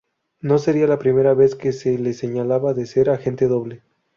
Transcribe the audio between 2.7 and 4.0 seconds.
de ser agente doble.